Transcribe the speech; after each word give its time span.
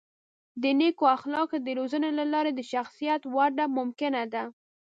د 0.61 0.63
نیکو 0.79 1.05
اخلاقو 1.17 1.55
د 1.65 1.67
روزنې 1.79 2.09
له 2.19 2.25
لارې 2.33 2.51
د 2.55 2.61
شخصیت 2.71 3.21
وده 3.35 3.65
ممکنه 3.77 4.21
ده. 4.33 4.43